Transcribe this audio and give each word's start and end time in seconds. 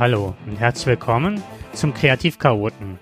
Hallo 0.00 0.34
und 0.46 0.58
herzlich 0.58 0.86
willkommen 0.86 1.42
zum 1.74 1.92
Kreativchaoten. 1.92 2.98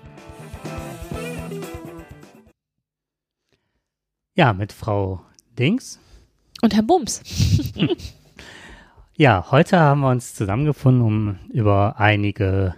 Ja, 4.35 4.51
mit 4.51 4.73
Frau 4.73 5.21
Dings. 5.57 5.97
Und 6.61 6.75
Herr 6.75 6.83
Bums. 6.83 7.21
ja, 9.15 9.49
heute 9.49 9.79
haben 9.79 10.01
wir 10.01 10.09
uns 10.09 10.35
zusammengefunden, 10.35 11.01
um 11.01 11.39
über 11.53 12.01
einige 12.01 12.75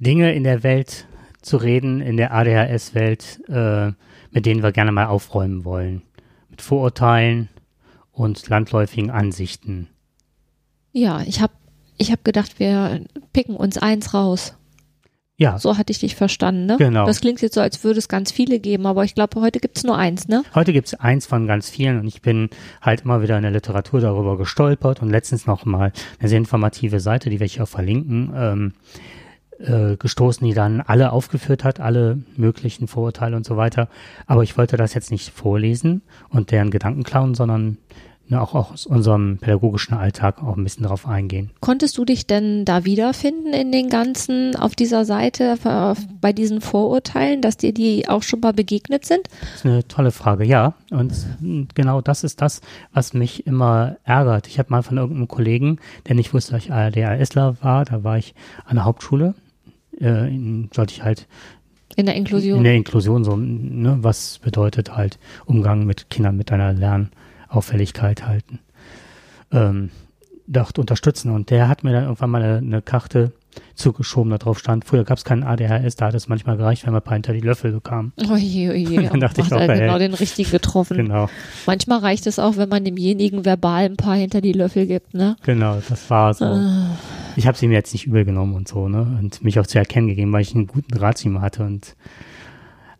Dinge 0.00 0.34
in 0.34 0.42
der 0.42 0.64
Welt 0.64 1.06
zu 1.40 1.56
reden, 1.56 2.00
in 2.00 2.16
der 2.16 2.34
ADHS-Welt, 2.34 3.44
äh, 3.48 3.92
mit 4.32 4.44
denen 4.44 4.64
wir 4.64 4.72
gerne 4.72 4.90
mal 4.90 5.06
aufräumen 5.06 5.64
wollen. 5.64 6.02
Mit 6.50 6.62
Vorurteilen 6.62 7.48
und 8.10 8.48
landläufigen 8.48 9.12
Ansichten. 9.12 9.86
Ja, 10.90 11.20
ich 11.20 11.40
habe 11.40 11.52
ich 11.98 12.12
hab 12.12 12.24
gedacht, 12.24 12.58
wir 12.58 13.00
picken 13.32 13.56
uns 13.56 13.78
eins 13.78 14.14
raus. 14.14 14.54
Ja. 15.38 15.58
So 15.58 15.76
hatte 15.76 15.90
ich 15.90 15.98
dich 15.98 16.16
verstanden, 16.16 16.64
ne? 16.64 16.76
Genau. 16.78 17.04
Das 17.04 17.20
klingt 17.20 17.42
jetzt 17.42 17.54
so, 17.54 17.60
als 17.60 17.84
würde 17.84 17.98
es 17.98 18.08
ganz 18.08 18.32
viele 18.32 18.58
geben, 18.58 18.86
aber 18.86 19.04
ich 19.04 19.14
glaube, 19.14 19.38
heute 19.40 19.60
gibt 19.60 19.76
es 19.76 19.84
nur 19.84 19.96
eins, 19.98 20.28
ne? 20.28 20.42
Heute 20.54 20.72
gibt 20.72 20.86
es 20.86 20.94
eins 20.94 21.26
von 21.26 21.46
ganz 21.46 21.68
vielen 21.68 22.00
und 22.00 22.06
ich 22.06 22.22
bin 22.22 22.48
halt 22.80 23.02
immer 23.02 23.20
wieder 23.20 23.36
in 23.36 23.42
der 23.42 23.50
Literatur 23.50 24.00
darüber 24.00 24.38
gestolpert 24.38 25.02
und 25.02 25.10
letztens 25.10 25.46
noch 25.46 25.66
mal 25.66 25.92
eine 26.18 26.28
sehr 26.30 26.38
informative 26.38 27.00
Seite, 27.00 27.28
die 27.28 27.36
werde 27.36 27.46
ich 27.46 27.60
auch 27.60 27.68
verlinken, 27.68 28.32
ähm, 28.34 28.72
äh, 29.58 29.96
gestoßen, 29.96 30.46
die 30.46 30.54
dann 30.54 30.80
alle 30.80 31.12
aufgeführt 31.12 31.64
hat, 31.64 31.80
alle 31.80 32.22
möglichen 32.36 32.88
Vorurteile 32.88 33.36
und 33.36 33.44
so 33.44 33.58
weiter. 33.58 33.88
Aber 34.26 34.42
ich 34.42 34.56
wollte 34.56 34.78
das 34.78 34.94
jetzt 34.94 35.10
nicht 35.10 35.30
vorlesen 35.30 36.00
und 36.30 36.50
deren 36.50 36.70
Gedanken 36.70 37.04
klauen, 37.04 37.34
sondern 37.34 37.76
ne, 38.28 38.40
auch 38.40 38.54
aus 38.54 38.86
unserem 38.86 39.38
pädagogischen 39.38 39.94
Alltag 39.94 40.42
auch 40.42 40.56
ein 40.56 40.64
bisschen 40.64 40.84
drauf 40.84 41.06
eingehen. 41.06 41.50
Konntest 41.60 41.96
du 41.98 42.04
dich 42.04 42.26
denn 42.26 42.64
da 42.64 42.84
wiederfinden 42.84 43.52
in 43.52 43.72
den 43.72 43.88
ganzen, 43.88 44.56
auf 44.56 44.74
dieser 44.74 45.04
Seite, 45.04 45.56
bei 46.20 46.32
diesen 46.32 46.60
Vorurteilen, 46.60 47.42
dass 47.42 47.56
dir 47.56 47.72
die 47.72 48.08
auch 48.08 48.22
schon 48.22 48.40
mal 48.40 48.52
begegnet 48.52 49.04
sind? 49.04 49.28
Das 49.40 49.54
ist 49.56 49.66
eine 49.66 49.86
tolle 49.88 50.10
Frage, 50.10 50.44
ja. 50.44 50.74
Und 50.90 51.12
genau 51.74 52.00
das 52.00 52.24
ist 52.24 52.40
das, 52.40 52.60
was 52.92 53.14
mich 53.14 53.46
immer 53.46 53.96
ärgert. 54.04 54.46
Ich 54.46 54.58
habe 54.58 54.70
mal 54.70 54.82
von 54.82 54.96
irgendeinem 54.96 55.28
Kollegen, 55.28 55.78
der 56.08 56.14
nicht 56.14 56.34
wusste, 56.34 56.52
dass 56.52 56.64
ich 56.64 56.72
ADHSler 56.72 57.56
war, 57.60 57.84
da 57.84 58.04
war 58.04 58.18
ich 58.18 58.34
an 58.64 58.76
der 58.76 58.84
Hauptschule, 58.84 59.34
äh, 60.00 60.28
in, 60.28 60.70
sollte 60.74 60.94
ich 60.94 61.02
halt 61.02 61.26
in 61.96 62.04
der 62.04 62.14
Inklusion. 62.14 62.58
In 62.58 62.64
der 62.64 62.74
Inklusion, 62.74 63.24
so, 63.24 63.36
ne, 63.36 63.96
was 64.02 64.38
bedeutet 64.40 64.94
halt 64.94 65.18
Umgang 65.46 65.86
mit 65.86 66.10
Kindern 66.10 66.36
mit 66.36 66.52
einer 66.52 66.74
Lern- 66.74 67.10
Auffälligkeit 67.48 68.26
halten, 68.26 68.60
ähm, 69.52 69.90
dort 70.46 70.78
unterstützen. 70.78 71.30
Und 71.32 71.50
der 71.50 71.68
hat 71.68 71.84
mir 71.84 71.92
dann 71.92 72.04
irgendwann 72.04 72.30
mal 72.30 72.42
eine, 72.42 72.58
eine 72.58 72.82
Karte 72.82 73.32
zugeschoben, 73.74 74.30
da 74.30 74.38
drauf 74.38 74.58
stand, 74.58 74.84
früher 74.84 75.04
gab 75.04 75.18
es 75.18 75.24
keinen 75.24 75.42
ADHS, 75.42 75.96
da 75.96 76.06
hat 76.06 76.14
es 76.14 76.28
manchmal 76.28 76.56
gereicht, 76.56 76.84
wenn 76.84 76.92
man 76.92 77.00
ein 77.00 77.04
paar 77.04 77.14
hinter 77.14 77.32
die 77.32 77.40
Löffel 77.40 77.72
bekam. 77.72 78.12
Oje, 78.30 78.70
oje. 78.70 79.02
dann 79.10 79.20
dachte 79.20 79.40
ich 79.40 79.52
auch, 79.52 79.66
genau 79.66 79.98
den 79.98 80.14
richtigen 80.14 80.50
getroffen. 80.50 80.96
Genau. 80.96 81.28
Manchmal 81.66 82.00
reicht 82.00 82.26
es 82.26 82.38
auch, 82.38 82.56
wenn 82.56 82.68
man 82.68 82.84
demjenigen 82.84 83.44
verbal 83.44 83.84
ein 83.84 83.96
paar 83.96 84.16
hinter 84.16 84.40
die 84.40 84.52
Löffel 84.52 84.86
gibt, 84.86 85.14
ne? 85.14 85.36
Genau, 85.44 85.78
das 85.88 86.10
war 86.10 86.34
so. 86.34 86.44
Ah. 86.44 86.98
Ich 87.36 87.46
habe 87.46 87.56
sie 87.56 87.68
mir 87.68 87.74
jetzt 87.74 87.92
nicht 87.92 88.06
übel 88.06 88.24
genommen 88.24 88.54
und 88.54 88.68
so, 88.68 88.88
ne? 88.88 89.18
Und 89.20 89.42
mich 89.42 89.58
auch 89.58 89.66
zu 89.66 89.78
erkennen 89.78 90.08
gegeben, 90.08 90.32
weil 90.32 90.42
ich 90.42 90.54
einen 90.54 90.66
guten 90.66 90.92
Draht 90.92 91.18
zu 91.18 91.28
ihm 91.28 91.40
hatte 91.40 91.64
und 91.64 91.96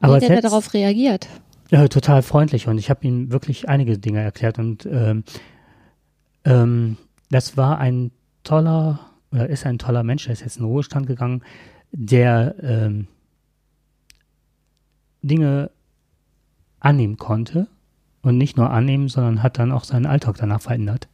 aber 0.00 0.20
Wie 0.20 0.26
hat 0.26 0.30
er 0.30 0.42
darauf 0.42 0.74
reagiert? 0.74 1.26
Ja, 1.70 1.88
total 1.88 2.22
freundlich 2.22 2.68
und 2.68 2.78
ich 2.78 2.90
habe 2.90 3.06
ihm 3.06 3.32
wirklich 3.32 3.68
einige 3.68 3.98
Dinge 3.98 4.20
erklärt 4.20 4.58
und 4.58 4.86
ähm, 4.86 5.24
ähm, 6.44 6.96
das 7.30 7.56
war 7.56 7.78
ein 7.78 8.12
toller 8.44 9.00
oder 9.32 9.48
ist 9.48 9.66
ein 9.66 9.78
toller 9.78 10.04
Mensch, 10.04 10.24
der 10.24 10.32
ist 10.32 10.40
jetzt 10.40 10.56
in 10.56 10.62
den 10.62 10.70
Ruhestand 10.70 11.06
gegangen, 11.06 11.42
der 11.90 12.54
ähm, 12.62 13.08
Dinge 15.22 15.70
annehmen 16.78 17.16
konnte 17.16 17.66
und 18.22 18.38
nicht 18.38 18.56
nur 18.56 18.70
annehmen, 18.70 19.08
sondern 19.08 19.42
hat 19.42 19.58
dann 19.58 19.72
auch 19.72 19.84
seinen 19.84 20.06
Alltag 20.06 20.36
danach 20.38 20.60
verändert. 20.60 21.08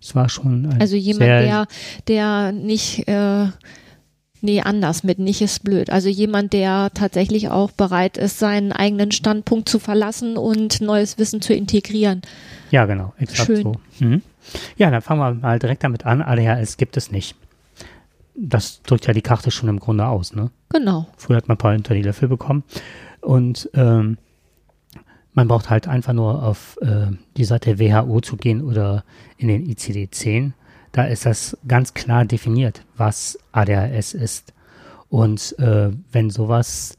Es 0.00 0.14
war 0.14 0.28
schon 0.28 0.66
ein 0.66 0.80
also 0.80 0.96
jemand, 0.96 1.22
der 1.22 1.66
der 2.08 2.52
nicht 2.52 3.08
äh, 3.08 3.46
Nee, 4.44 4.60
anders 4.60 5.04
mit 5.04 5.20
nicht 5.20 5.40
ist 5.40 5.62
blöd. 5.62 5.88
Also 5.90 6.08
jemand, 6.08 6.52
der 6.52 6.90
tatsächlich 6.94 7.48
auch 7.48 7.70
bereit 7.70 8.18
ist, 8.18 8.40
seinen 8.40 8.72
eigenen 8.72 9.12
Standpunkt 9.12 9.68
zu 9.68 9.78
verlassen 9.78 10.36
und 10.36 10.80
neues 10.80 11.16
Wissen 11.16 11.40
zu 11.40 11.54
integrieren. 11.54 12.22
Ja, 12.72 12.86
genau, 12.86 13.14
exakt 13.18 13.46
Schön. 13.46 13.62
so. 13.62 13.74
Mhm. 14.00 14.20
Ja, 14.76 14.90
dann 14.90 15.00
fangen 15.00 15.20
wir 15.20 15.34
mal 15.34 15.60
direkt 15.60 15.84
damit 15.84 16.04
an. 16.06 16.20
ADHS 16.20 16.76
gibt 16.76 16.96
es 16.96 17.12
nicht. 17.12 17.36
Das 18.34 18.82
drückt 18.82 19.06
ja 19.06 19.14
die 19.14 19.22
Karte 19.22 19.52
schon 19.52 19.68
im 19.68 19.78
Grunde 19.78 20.06
aus, 20.06 20.34
ne? 20.34 20.50
Genau. 20.70 21.06
Früher 21.16 21.36
hat 21.36 21.46
man 21.46 21.54
ein 21.54 21.58
paar 21.58 21.72
hinter 21.72 21.94
die 21.94 22.02
Löffel 22.02 22.28
bekommen. 22.28 22.64
Und 23.20 23.70
ähm, 23.74 24.18
man 25.34 25.46
braucht 25.46 25.70
halt 25.70 25.86
einfach 25.86 26.14
nur 26.14 26.42
auf 26.42 26.78
äh, 26.82 27.12
die 27.36 27.44
Seite 27.44 27.78
WHO 27.78 28.20
zu 28.20 28.36
gehen 28.36 28.60
oder 28.60 29.04
in 29.36 29.46
den 29.46 29.66
ICD-10 29.66 30.52
da 30.92 31.04
ist 31.04 31.26
das 31.26 31.56
ganz 31.66 31.94
klar 31.94 32.24
definiert, 32.24 32.82
was 32.96 33.38
ADHS 33.52 34.14
ist. 34.14 34.52
Und 35.08 35.58
äh, 35.58 35.90
wenn 36.10 36.30
sowas 36.30 36.96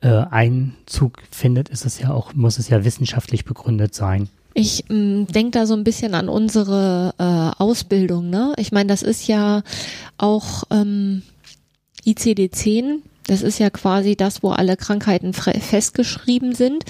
äh, 0.00 0.08
Einzug 0.08 1.22
findet, 1.30 1.68
ist 1.68 1.86
es 1.86 1.98
ja 1.98 2.10
auch, 2.10 2.34
muss 2.34 2.58
es 2.58 2.68
ja 2.68 2.84
wissenschaftlich 2.84 3.44
begründet 3.44 3.94
sein. 3.94 4.28
Ich 4.54 4.88
ähm, 4.90 5.26
denke 5.26 5.52
da 5.52 5.66
so 5.66 5.74
ein 5.74 5.84
bisschen 5.84 6.14
an 6.14 6.28
unsere 6.28 7.14
äh, 7.18 7.62
Ausbildung. 7.62 8.30
Ne? 8.30 8.54
Ich 8.56 8.70
meine, 8.70 8.88
das 8.88 9.02
ist 9.02 9.26
ja 9.26 9.62
auch 10.16 10.64
ähm, 10.70 11.22
ICD-10. 12.06 13.00
Das 13.26 13.42
ist 13.42 13.58
ja 13.58 13.70
quasi 13.70 14.16
das, 14.16 14.42
wo 14.42 14.50
alle 14.50 14.76
Krankheiten 14.76 15.32
festgeschrieben 15.32 16.54
sind. 16.54 16.84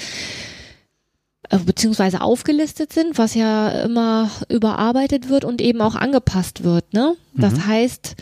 Äh, 1.50 1.58
beziehungsweise 1.58 2.20
aufgelistet 2.20 2.92
sind, 2.92 3.18
was 3.18 3.34
ja 3.34 3.68
immer 3.68 4.30
überarbeitet 4.48 5.28
wird 5.28 5.44
und 5.44 5.60
eben 5.60 5.80
auch 5.80 5.94
angepasst 5.94 6.64
wird. 6.64 6.92
Ne? 6.94 7.14
Das 7.34 7.54
mhm. 7.54 7.66
heißt, 7.66 8.16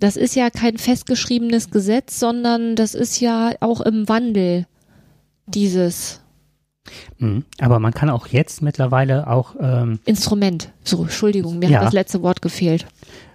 das 0.00 0.16
ist 0.16 0.34
ja 0.34 0.50
kein 0.50 0.78
festgeschriebenes 0.78 1.70
Gesetz, 1.70 2.18
sondern 2.18 2.74
das 2.74 2.94
ist 2.94 3.20
ja 3.20 3.52
auch 3.60 3.80
im 3.80 4.08
Wandel 4.08 4.66
dieses. 5.46 6.20
Mhm. 7.18 7.44
Aber 7.58 7.80
man 7.80 7.92
kann 7.92 8.08
auch 8.08 8.28
jetzt 8.28 8.62
mittlerweile 8.62 9.26
auch 9.26 9.56
ähm, 9.60 9.98
Instrument. 10.06 10.72
So, 10.84 11.02
Entschuldigung, 11.02 11.58
mir 11.58 11.68
ja. 11.68 11.78
hat 11.78 11.86
das 11.86 11.92
letzte 11.92 12.22
Wort 12.22 12.40
gefehlt. 12.40 12.86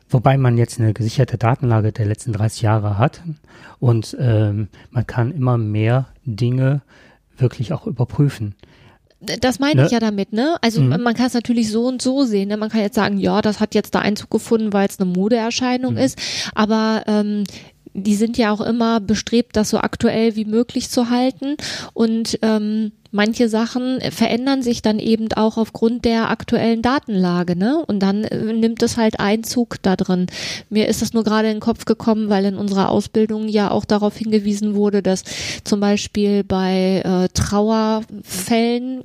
Wobei 0.09 0.37
man 0.37 0.57
jetzt 0.57 0.79
eine 0.79 0.93
gesicherte 0.93 1.37
Datenlage 1.37 1.91
der 1.91 2.07
letzten 2.07 2.33
30 2.33 2.63
Jahre 2.63 2.97
hat 2.97 3.21
und 3.79 4.17
ähm, 4.19 4.69
man 4.89 5.05
kann 5.05 5.31
immer 5.31 5.59
mehr 5.59 6.07
Dinge 6.25 6.81
wirklich 7.37 7.73
auch 7.73 7.85
überprüfen 7.85 8.55
das 9.21 9.59
meine 9.59 9.81
ne? 9.81 9.85
ich 9.85 9.91
ja 9.91 9.99
damit, 9.99 10.31
ne? 10.31 10.57
Also 10.61 10.81
mhm. 10.81 11.01
man 11.01 11.13
kann 11.13 11.27
es 11.27 11.33
natürlich 11.33 11.69
so 11.71 11.85
und 11.85 12.01
so 12.01 12.23
sehen. 12.23 12.47
Ne? 12.47 12.57
Man 12.57 12.69
kann 12.69 12.81
jetzt 12.81 12.95
sagen, 12.95 13.17
ja, 13.17 13.41
das 13.41 13.59
hat 13.59 13.75
jetzt 13.75 13.93
da 13.93 13.99
Einzug 13.99 14.29
gefunden, 14.29 14.71
weil 14.71 14.87
es 14.87 14.99
eine 14.99 15.09
Modeerscheinung 15.09 15.93
mhm. 15.93 15.99
ist. 15.99 16.17
Aber 16.55 17.03
ähm, 17.07 17.43
die 17.99 18.15
sind 18.15 18.37
ja 18.37 18.51
auch 18.51 18.61
immer 18.61 18.99
bestrebt, 18.99 19.55
das 19.55 19.69
so 19.69 19.77
aktuell 19.77 20.35
wie 20.35 20.45
möglich 20.45 20.89
zu 20.89 21.09
halten. 21.09 21.55
Und 21.93 22.39
ähm, 22.41 22.91
manche 23.11 23.49
Sachen 23.49 23.99
verändern 24.11 24.61
sich 24.61 24.81
dann 24.81 24.99
eben 24.99 25.31
auch 25.33 25.57
aufgrund 25.57 26.05
der 26.05 26.29
aktuellen 26.29 26.81
Datenlage, 26.81 27.55
ne? 27.55 27.83
Und 27.85 27.99
dann 27.99 28.23
äh, 28.23 28.53
nimmt 28.53 28.83
es 28.83 28.97
halt 28.97 29.19
Einzug 29.19 29.81
da 29.81 29.95
drin. 29.95 30.27
Mir 30.69 30.87
ist 30.87 31.01
das 31.01 31.13
nur 31.13 31.23
gerade 31.23 31.47
in 31.47 31.55
den 31.55 31.61
Kopf 31.61 31.85
gekommen, 31.85 32.29
weil 32.29 32.45
in 32.45 32.57
unserer 32.57 32.89
Ausbildung 32.89 33.47
ja 33.47 33.71
auch 33.71 33.85
darauf 33.85 34.15
hingewiesen 34.17 34.75
wurde, 34.75 35.01
dass 35.01 35.23
zum 35.63 35.79
Beispiel 35.79 36.43
bei 36.43 37.01
äh, 37.03 37.29
Trauerfällen 37.33 39.01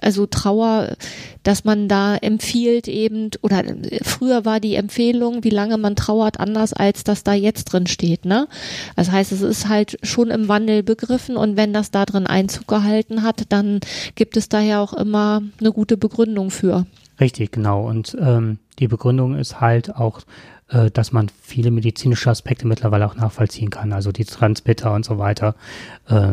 also 0.00 0.26
Trauer, 0.26 0.96
dass 1.42 1.64
man 1.64 1.88
da 1.88 2.16
empfiehlt 2.16 2.88
eben, 2.88 3.30
oder 3.42 3.62
früher 4.02 4.44
war 4.44 4.60
die 4.60 4.74
Empfehlung, 4.74 5.44
wie 5.44 5.50
lange 5.50 5.78
man 5.78 5.96
trauert, 5.96 6.40
anders 6.40 6.72
als 6.72 7.04
das 7.04 7.24
da 7.24 7.34
jetzt 7.34 7.64
drin 7.64 7.86
steht, 7.86 8.24
ne? 8.24 8.48
Das 8.96 9.10
heißt, 9.10 9.32
es 9.32 9.42
ist 9.42 9.68
halt 9.68 9.98
schon 10.02 10.30
im 10.30 10.48
Wandel 10.48 10.82
begriffen 10.82 11.36
und 11.36 11.56
wenn 11.56 11.72
das 11.72 11.90
da 11.90 12.04
drin 12.04 12.26
Einzug 12.26 12.66
gehalten 12.66 13.22
hat, 13.22 13.44
dann 13.50 13.80
gibt 14.14 14.36
es 14.36 14.48
daher 14.48 14.80
auch 14.80 14.92
immer 14.92 15.42
eine 15.60 15.72
gute 15.72 15.96
Begründung 15.96 16.50
für. 16.50 16.86
Richtig, 17.20 17.52
genau. 17.52 17.88
Und 17.88 18.16
ähm, 18.20 18.58
die 18.78 18.88
Begründung 18.88 19.36
ist 19.36 19.60
halt 19.60 19.94
auch 19.94 20.20
äh, 20.68 20.90
dass 20.90 21.12
man 21.12 21.30
viele 21.40 21.70
medizinische 21.70 22.30
Aspekte 22.30 22.66
mittlerweile 22.66 23.06
auch 23.06 23.16
nachvollziehen 23.16 23.70
kann, 23.70 23.92
also 23.92 24.12
die 24.12 24.24
Transmitter 24.24 24.92
und 24.92 25.04
so 25.04 25.18
weiter, 25.18 25.54
äh, 26.08 26.32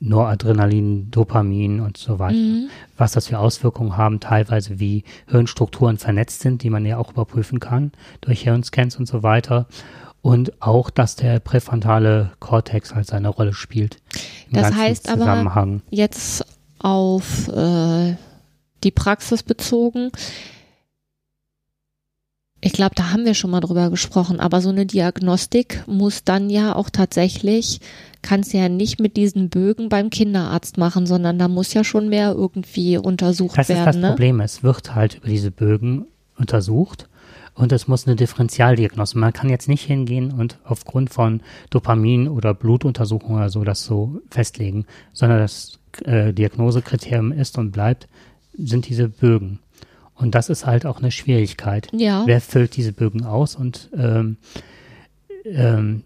Noradrenalin, 0.00 1.10
Dopamin 1.10 1.80
und 1.80 1.96
so 1.96 2.18
weiter, 2.18 2.34
mhm. 2.34 2.68
was 2.96 3.12
das 3.12 3.28
für 3.28 3.38
Auswirkungen 3.38 3.96
haben, 3.96 4.20
teilweise 4.20 4.80
wie 4.80 5.04
Hirnstrukturen 5.28 5.98
vernetzt 5.98 6.40
sind, 6.40 6.62
die 6.62 6.70
man 6.70 6.84
ja 6.84 6.98
auch 6.98 7.12
überprüfen 7.12 7.60
kann 7.60 7.92
durch 8.20 8.42
Hirnscans 8.42 8.96
und 8.96 9.06
so 9.06 9.22
weiter 9.22 9.66
und 10.22 10.60
auch, 10.60 10.90
dass 10.90 11.16
der 11.16 11.38
präfrontale 11.38 12.32
Kortex 12.40 12.94
halt 12.94 13.06
seine 13.06 13.28
Rolle 13.28 13.54
spielt. 13.54 13.98
das 14.50 14.74
heißt 14.74 15.08
aber 15.08 15.80
jetzt 15.90 16.44
auf 16.78 17.48
äh, 17.48 18.16
die 18.84 18.90
Praxis 18.90 19.42
bezogen, 19.42 20.10
Ich 22.60 22.72
glaube, 22.72 22.94
da 22.96 23.12
haben 23.12 23.24
wir 23.24 23.34
schon 23.34 23.52
mal 23.52 23.60
drüber 23.60 23.88
gesprochen, 23.88 24.40
aber 24.40 24.60
so 24.60 24.70
eine 24.70 24.84
Diagnostik 24.84 25.84
muss 25.86 26.24
dann 26.24 26.50
ja 26.50 26.74
auch 26.74 26.90
tatsächlich, 26.90 27.80
kannst 28.20 28.52
du 28.52 28.58
ja 28.58 28.68
nicht 28.68 28.98
mit 28.98 29.16
diesen 29.16 29.48
Bögen 29.48 29.88
beim 29.88 30.10
Kinderarzt 30.10 30.76
machen, 30.76 31.06
sondern 31.06 31.38
da 31.38 31.46
muss 31.46 31.72
ja 31.72 31.84
schon 31.84 32.08
mehr 32.08 32.32
irgendwie 32.32 32.98
untersucht 32.98 33.56
das 33.56 33.68
werden. 33.68 33.84
Das 33.84 33.94
ist 33.94 34.02
das 34.02 34.02
ne? 34.02 34.08
Problem, 34.08 34.40
es 34.40 34.62
wird 34.64 34.94
halt 34.94 35.16
über 35.16 35.28
diese 35.28 35.52
Bögen 35.52 36.06
untersucht 36.36 37.08
und 37.54 37.70
es 37.70 37.86
muss 37.86 38.06
eine 38.06 38.16
Differentialdiagnose. 38.16 39.18
Man 39.18 39.32
kann 39.32 39.50
jetzt 39.50 39.68
nicht 39.68 39.84
hingehen 39.84 40.32
und 40.32 40.58
aufgrund 40.64 41.10
von 41.10 41.42
Dopamin 41.70 42.26
oder 42.26 42.54
Blutuntersuchungen 42.54 43.38
oder 43.38 43.50
so 43.50 43.62
das 43.62 43.84
so 43.84 44.20
festlegen, 44.30 44.84
sondern 45.12 45.38
das 45.38 45.78
äh, 46.04 46.32
Diagnosekriterium 46.32 47.30
ist 47.30 47.56
und 47.56 47.70
bleibt, 47.70 48.08
sind 48.56 48.88
diese 48.88 49.08
Bögen. 49.08 49.60
Und 50.18 50.34
das 50.34 50.48
ist 50.48 50.66
halt 50.66 50.84
auch 50.84 50.98
eine 50.98 51.10
Schwierigkeit. 51.10 51.88
Ja. 51.92 52.24
Wer 52.26 52.40
füllt 52.40 52.76
diese 52.76 52.92
Bögen 52.92 53.24
aus? 53.24 53.54
Und 53.54 53.88
ähm, 53.96 54.36
ähm, 55.44 56.02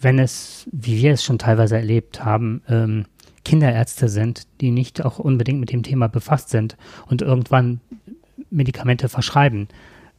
wenn 0.00 0.18
es, 0.18 0.66
wie 0.72 1.00
wir 1.00 1.12
es 1.12 1.22
schon 1.22 1.38
teilweise 1.38 1.76
erlebt 1.76 2.24
haben, 2.24 2.62
ähm, 2.68 3.06
Kinderärzte 3.44 4.08
sind, 4.08 4.46
die 4.60 4.70
nicht 4.70 5.04
auch 5.04 5.18
unbedingt 5.18 5.60
mit 5.60 5.72
dem 5.72 5.82
Thema 5.82 6.08
befasst 6.08 6.50
sind 6.50 6.76
und 7.06 7.22
irgendwann 7.22 7.80
Medikamente 8.50 9.08
verschreiben, 9.08 9.68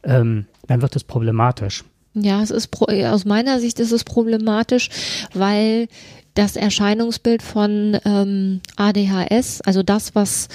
ähm, 0.02 0.46
dann 0.66 0.82
wird 0.82 0.96
es 0.96 1.04
problematisch. 1.04 1.84
Ja, 2.14 2.42
es 2.42 2.50
ist 2.50 2.70
aus 2.80 3.24
meiner 3.24 3.58
Sicht 3.60 3.80
ist 3.80 3.92
es 3.92 4.04
problematisch, 4.04 4.88
weil 5.32 5.88
das 6.34 6.56
Erscheinungsbild 6.56 7.42
von 7.42 7.98
ähm, 8.04 8.60
ADHS, 8.76 9.60
also 9.62 9.82
das, 9.82 10.14
was 10.14 10.48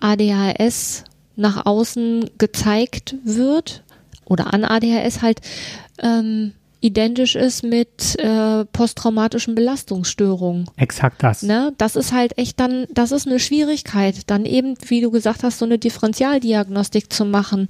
ADHS 0.00 1.04
nach 1.36 1.66
außen 1.66 2.30
gezeigt 2.38 3.16
wird 3.24 3.82
oder 4.24 4.52
an 4.52 4.64
ADHS 4.64 5.22
halt 5.22 5.40
ähm, 5.98 6.52
identisch 6.82 7.36
ist 7.36 7.62
mit 7.62 8.18
äh, 8.18 8.64
posttraumatischen 8.66 9.54
Belastungsstörungen. 9.54 10.66
Exakt 10.76 11.22
das. 11.22 11.42
Ne? 11.42 11.72
Das 11.78 11.96
ist 11.96 12.12
halt 12.12 12.36
echt 12.36 12.58
dann, 12.58 12.86
das 12.92 13.12
ist 13.12 13.26
eine 13.26 13.38
Schwierigkeit, 13.38 14.28
dann 14.28 14.44
eben, 14.44 14.74
wie 14.86 15.00
du 15.00 15.10
gesagt 15.10 15.44
hast, 15.44 15.58
so 15.58 15.64
eine 15.64 15.78
Differentialdiagnostik 15.78 17.12
zu 17.12 17.24
machen. 17.24 17.68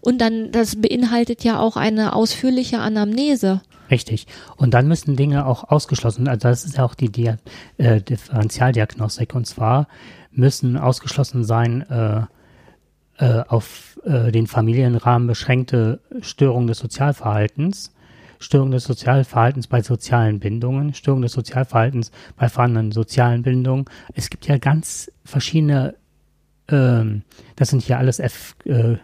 Und 0.00 0.20
dann, 0.20 0.52
das 0.52 0.76
beinhaltet 0.80 1.42
ja 1.42 1.58
auch 1.58 1.76
eine 1.76 2.14
ausführliche 2.14 2.78
Anamnese. 2.78 3.60
Richtig. 3.90 4.26
Und 4.56 4.72
dann 4.72 4.88
müssen 4.88 5.16
Dinge 5.16 5.46
auch 5.46 5.64
ausgeschlossen, 5.64 6.28
also 6.28 6.48
das 6.48 6.64
ist 6.64 6.76
ja 6.76 6.84
auch 6.84 6.94
die 6.94 7.10
Dia 7.10 7.38
äh, 7.76 8.00
Differentialdiagnostik. 8.00 9.34
Und 9.34 9.46
zwar 9.46 9.88
müssen 10.30 10.76
ausgeschlossen 10.76 11.44
sein, 11.44 11.82
äh, 11.90 12.18
äh, 12.20 12.26
auf 13.22 14.00
äh, 14.04 14.32
den 14.32 14.46
Familienrahmen 14.46 15.28
beschränkte 15.28 16.00
Störungen 16.20 16.66
des 16.66 16.78
Sozialverhaltens, 16.78 17.92
Störung 18.38 18.70
des 18.70 18.84
Sozialverhaltens 18.84 19.66
bei 19.66 19.82
sozialen 19.82 20.40
Bindungen, 20.40 20.94
Störung 20.94 21.22
des 21.22 21.32
Sozialverhaltens 21.32 22.10
bei 22.36 22.48
vorhandenen 22.48 22.92
sozialen 22.92 23.42
Bindungen. 23.42 23.86
Es 24.14 24.30
gibt 24.30 24.46
ja 24.46 24.58
ganz 24.58 25.10
verschiedene, 25.24 25.94
ähm, 26.68 27.22
das 27.56 27.70
sind 27.70 27.82
hier 27.82 27.98
alles 27.98 28.18
F, 28.18 28.56
äh, 28.64 28.96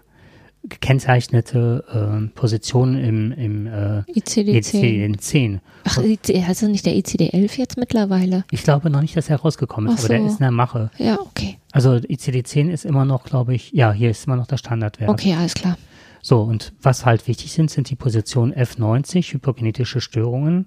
gekennzeichnete 0.63 1.85
äh, 1.89 2.39
Positionen 2.39 3.03
im, 3.03 3.33
im 3.33 3.67
äh, 3.67 4.03
ICD-10. 4.13 5.19
ICD-10. 5.19 5.61
Ach, 5.85 5.97
heißt 5.97 6.63
das 6.63 6.69
nicht 6.69 6.85
der 6.85 6.95
ICD-11 6.95 7.59
jetzt 7.59 7.77
mittlerweile? 7.79 8.45
Ich 8.51 8.63
glaube 8.63 8.91
noch 8.91 9.01
nicht, 9.01 9.17
dass 9.17 9.31
er 9.31 9.37
rausgekommen 9.37 9.91
ist, 9.93 10.01
Ach 10.01 10.05
aber 10.05 10.09
der 10.09 10.21
so. 10.21 10.27
ist 10.27 10.33
in 10.35 10.45
der 10.45 10.51
Mache. 10.51 10.91
Ja, 10.99 11.19
okay. 11.21 11.57
Also 11.73 11.93
ICD-10 11.93 12.71
ist 12.71 12.85
immer 12.85 13.05
noch, 13.05 13.25
glaube 13.25 13.55
ich, 13.55 13.73
ja, 13.73 13.93
hier 13.93 14.11
ist 14.11 14.27
immer 14.27 14.37
noch 14.37 14.47
der 14.47 14.59
Standardwert. 14.59 15.09
Okay, 15.09 15.35
alles 15.35 15.55
klar. 15.55 15.79
So, 16.23 16.43
und 16.43 16.73
was 16.83 17.07
halt 17.07 17.27
wichtig 17.29 17.53
sind, 17.53 17.71
sind 17.71 17.89
die 17.89 17.97
Positionen 17.97 18.53
F90, 18.53 19.33
hyperkinetische 19.33 20.03
Störungen, 20.03 20.67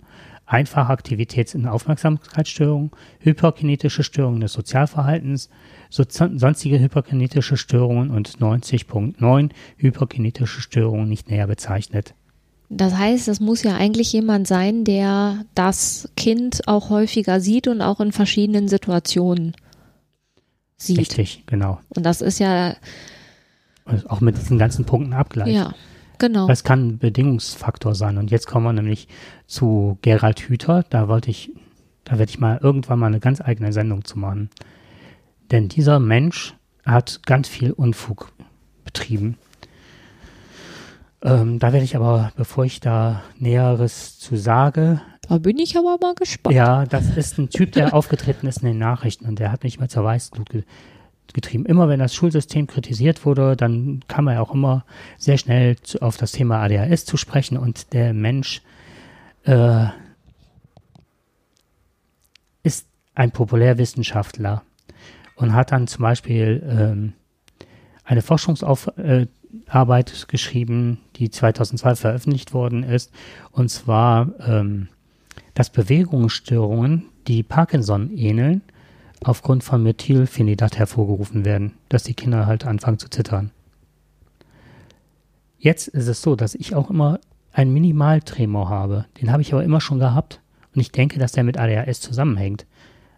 einfache 0.53 0.91
Aktivitäts- 0.93 1.55
und 1.55 1.67
Aufmerksamkeitsstörungen, 1.67 2.91
hyperkinetische 3.19 4.03
Störungen 4.03 4.39
des 4.39 4.53
Sozialverhaltens, 4.53 5.49
so 5.89 6.03
sonstige 6.07 6.79
hyperkinetische 6.79 7.57
Störungen 7.57 8.11
und 8.11 8.37
90.9 8.37 9.49
hyperkinetische 9.77 10.61
Störungen 10.61 11.09
nicht 11.09 11.29
näher 11.29 11.47
bezeichnet. 11.47 12.13
Das 12.69 12.95
heißt, 12.95 13.27
es 13.27 13.39
muss 13.39 13.63
ja 13.63 13.75
eigentlich 13.75 14.13
jemand 14.13 14.47
sein, 14.47 14.83
der 14.83 15.45
das 15.53 16.09
Kind 16.15 16.67
auch 16.67 16.89
häufiger 16.89 17.39
sieht 17.39 17.67
und 17.67 17.81
auch 17.81 17.99
in 17.99 18.11
verschiedenen 18.11 18.67
Situationen 18.67 19.55
sieht. 20.77 20.99
Richtig, 20.99 21.43
genau. 21.45 21.79
Und 21.89 22.05
das 22.05 22.21
ist 22.21 22.39
ja. 22.39 22.75
Und 23.85 24.09
auch 24.09 24.21
mit 24.21 24.37
diesen 24.37 24.57
ganzen 24.57 24.85
Punkten 24.85 25.13
abgleichen. 25.13 25.53
Ja, 25.53 25.73
genau. 26.19 26.47
Das 26.47 26.63
kann 26.63 26.87
ein 26.87 26.97
Bedingungsfaktor 26.97 27.95
sein. 27.95 28.17
Und 28.17 28.31
jetzt 28.31 28.47
kommen 28.47 28.65
wir 28.65 28.73
nämlich 28.73 29.07
zu 29.47 29.97
Gerald 30.01 30.39
Hüther. 30.39 30.83
Da 30.89 31.07
wollte 31.07 31.31
ich, 31.31 31.51
da 32.03 32.17
werde 32.17 32.29
ich 32.29 32.39
mal 32.39 32.59
irgendwann 32.61 32.99
mal 32.99 33.07
eine 33.07 33.19
ganz 33.19 33.41
eigene 33.41 33.73
Sendung 33.73 34.05
zu 34.05 34.19
machen. 34.19 34.49
Denn 35.51 35.69
dieser 35.69 35.99
Mensch 35.99 36.55
hat 36.85 37.21
ganz 37.25 37.47
viel 37.47 37.71
Unfug 37.71 38.31
betrieben. 38.83 39.37
Ähm, 41.21 41.59
da 41.59 41.71
werde 41.71 41.85
ich 41.85 41.95
aber, 41.95 42.31
bevor 42.35 42.65
ich 42.65 42.81
da 42.81 43.23
Näheres 43.37 44.19
zu 44.19 44.35
sage. 44.35 45.01
Da 45.29 45.37
bin 45.37 45.57
ich 45.57 45.77
aber 45.77 45.97
mal 46.01 46.15
gespannt. 46.15 46.55
Ja, 46.55 46.85
das 46.85 47.15
ist 47.15 47.37
ein 47.37 47.49
Typ, 47.49 47.71
der 47.71 47.93
aufgetreten 47.93 48.45
ist 48.47 48.57
in 48.57 48.67
den 48.67 48.77
Nachrichten 48.77 49.25
und 49.25 49.39
der 49.39 49.51
hat 49.51 49.63
mich 49.63 49.79
mal 49.79 49.89
zur 49.89 50.03
Weißglut 50.03 50.49
getrieben. 51.31 51.65
Immer 51.65 51.87
wenn 51.87 51.99
das 51.99 52.13
Schulsystem 52.13 52.67
kritisiert 52.67 53.25
wurde, 53.25 53.55
dann 53.55 54.03
kam 54.07 54.27
er 54.27 54.41
auch 54.41 54.53
immer 54.53 54.85
sehr 55.17 55.37
schnell 55.37 55.77
zu, 55.77 56.01
auf 56.01 56.17
das 56.17 56.33
Thema 56.33 56.61
ADHS 56.61 57.05
zu 57.05 57.17
sprechen 57.17 57.57
und 57.57 57.93
der 57.93 58.13
Mensch 58.13 58.61
äh, 59.45 59.85
ist 62.63 62.87
ein 63.15 63.31
Populärwissenschaftler 63.31 64.63
und 65.35 65.53
hat 65.53 65.71
dann 65.71 65.87
zum 65.87 66.01
Beispiel 66.01 66.61
ähm, 66.67 67.13
eine 68.03 68.21
Forschungsarbeit 68.21 70.27
geschrieben, 70.27 70.99
die 71.15 71.29
2002 71.29 71.95
veröffentlicht 71.95 72.53
worden 72.53 72.83
ist, 72.83 73.13
und 73.51 73.69
zwar, 73.69 74.33
ähm, 74.45 74.89
dass 75.53 75.69
Bewegungsstörungen, 75.69 77.05
die 77.27 77.43
Parkinson 77.43 78.11
ähneln, 78.11 78.63
aufgrund 79.25 79.63
von 79.63 79.83
Methylphenidat 79.83 80.77
hervorgerufen 80.77 81.45
werden, 81.45 81.73
dass 81.89 82.03
die 82.03 82.13
Kinder 82.13 82.45
halt 82.45 82.65
anfangen 82.65 82.99
zu 82.99 83.09
zittern. 83.09 83.51
Jetzt 85.57 85.87
ist 85.87 86.07
es 86.07 86.21
so, 86.21 86.35
dass 86.35 86.55
ich 86.55 86.75
auch 86.75 86.89
immer 86.89 87.19
einen 87.51 87.73
Minimaltremor 87.73 88.69
habe. 88.69 89.05
Den 89.21 89.31
habe 89.31 89.41
ich 89.41 89.53
aber 89.53 89.63
immer 89.63 89.79
schon 89.79 89.99
gehabt 89.99 90.41
und 90.75 90.81
ich 90.81 90.91
denke, 90.91 91.19
dass 91.19 91.31
der 91.31 91.43
mit 91.43 91.57
ADHS 91.57 92.01
zusammenhängt. 92.01 92.65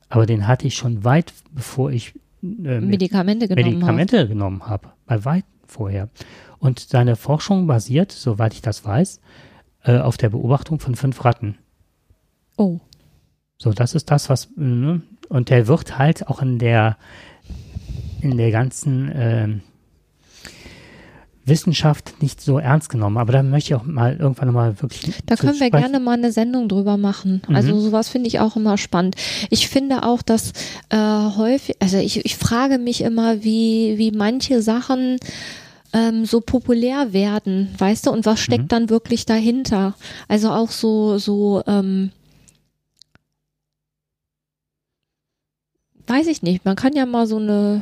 Aber 0.09 0.25
den 0.25 0.47
hatte 0.47 0.67
ich 0.67 0.75
schon 0.75 1.03
weit 1.03 1.33
bevor 1.51 1.91
ich 1.91 2.13
äh, 2.43 2.79
Medikamente 2.79 3.47
genommen 3.47 3.65
Medikamente 3.65 4.19
hab. 4.19 4.27
genommen 4.27 4.67
habe, 4.67 4.89
bei 5.05 5.25
weit 5.25 5.45
vorher. 5.65 6.09
Und 6.59 6.79
seine 6.79 7.15
Forschung 7.15 7.67
basiert, 7.67 8.11
soweit 8.11 8.53
ich 8.53 8.61
das 8.61 8.85
weiß, 8.85 9.19
äh, 9.83 9.97
auf 9.97 10.17
der 10.17 10.29
Beobachtung 10.29 10.79
von 10.79 10.95
fünf 10.95 11.23
Ratten. 11.25 11.57
Oh. 12.57 12.79
So, 13.57 13.71
das 13.71 13.95
ist 13.95 14.11
das, 14.11 14.29
was 14.29 14.49
ne? 14.55 15.01
Und 15.35 15.49
der 15.49 15.67
wird 15.67 15.97
halt 15.97 16.27
auch 16.27 16.41
in 16.41 16.59
der 16.59 16.97
in 18.21 18.37
der 18.37 18.51
ganzen 18.51 19.11
äh, 19.11 19.47
Wissenschaft 21.45 22.21
nicht 22.23 22.41
so 22.41 22.57
ernst 22.57 22.89
genommen. 22.89 23.17
Aber 23.17 23.31
da 23.31 23.43
möchte 23.43 23.73
ich 23.73 23.75
auch 23.75 23.83
mal 23.83 24.17
irgendwann 24.17 24.51
mal 24.51 24.81
wirklich. 24.81 25.13
Da 25.27 25.35
können 25.35 25.59
wir 25.59 25.69
gerne 25.69 25.99
mal 25.99 26.13
eine 26.13 26.31
Sendung 26.31 26.67
drüber 26.67 26.97
machen. 26.97 27.41
Mhm. 27.47 27.55
Also 27.55 27.79
sowas 27.79 28.09
finde 28.09 28.27
ich 28.27 28.39
auch 28.39 28.55
immer 28.55 28.77
spannend. 28.77 29.15
Ich 29.49 29.67
finde 29.67 30.03
auch, 30.03 30.21
dass 30.23 30.53
äh, 30.89 30.97
häufig, 30.97 31.75
also 31.81 31.97
ich, 31.97 32.25
ich 32.25 32.35
frage 32.35 32.79
mich 32.79 33.01
immer, 33.01 33.43
wie, 33.43 33.97
wie 33.97 34.11
manche 34.11 34.61
Sachen 34.63 35.17
ähm, 35.93 36.25
so 36.25 36.41
populär 36.41 37.13
werden, 37.13 37.69
weißt 37.77 38.07
du, 38.07 38.11
und 38.11 38.25
was 38.25 38.39
steckt 38.39 38.63
Mhm. 38.63 38.69
dann 38.69 38.89
wirklich 38.89 39.25
dahinter? 39.25 39.93
Also 40.27 40.49
auch 40.49 40.71
so, 40.71 41.19
so, 41.19 41.61
ähm, 41.67 42.11
weiß 46.07 46.27
ich 46.27 46.41
nicht, 46.41 46.65
man 46.65 46.75
kann 46.75 46.93
ja 46.95 47.05
mal 47.05 47.27
so 47.27 47.37
eine 47.37 47.81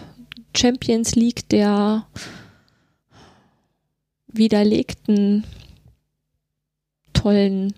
Champions 0.55 1.15
League 1.15 1.47
der 1.49 2.05
widerlegten 4.27 5.43
tollen 7.13 7.73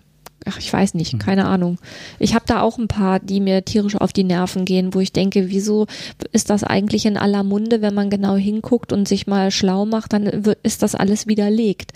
ach 0.46 0.58
ich 0.58 0.72
weiß 0.72 0.94
nicht, 0.94 1.14
Mhm. 1.14 1.18
keine 1.18 1.46
Ahnung. 1.46 1.78
Ich 2.18 2.34
habe 2.34 2.44
da 2.46 2.60
auch 2.62 2.78
ein 2.78 2.88
paar, 2.88 3.18
die 3.18 3.40
mir 3.40 3.64
tierisch 3.64 3.96
auf 3.96 4.12
die 4.12 4.24
Nerven 4.24 4.64
gehen, 4.64 4.94
wo 4.94 5.00
ich 5.00 5.12
denke, 5.12 5.50
wieso 5.50 5.86
ist 6.32 6.50
das 6.50 6.62
eigentlich 6.64 7.04
in 7.04 7.16
aller 7.16 7.42
Munde, 7.42 7.82
wenn 7.82 7.94
man 7.94 8.10
genau 8.10 8.36
hinguckt 8.36 8.92
und 8.92 9.08
sich 9.08 9.26
mal 9.26 9.50
schlau 9.50 9.84
macht, 9.86 10.12
dann 10.12 10.24
ist 10.62 10.82
das 10.82 10.94
alles 10.94 11.26
widerlegt. 11.26 11.92